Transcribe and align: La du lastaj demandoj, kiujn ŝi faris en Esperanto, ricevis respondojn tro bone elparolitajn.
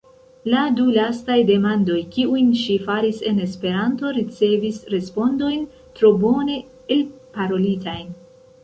La 0.51 0.61
du 0.77 0.85
lastaj 0.93 1.35
demandoj, 1.49 1.97
kiujn 2.15 2.49
ŝi 2.61 2.77
faris 2.87 3.19
en 3.33 3.43
Esperanto, 3.45 4.15
ricevis 4.19 4.81
respondojn 4.97 5.71
tro 6.01 6.13
bone 6.27 6.61
elparolitajn. 6.99 8.13